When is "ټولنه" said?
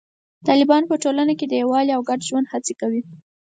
1.03-1.33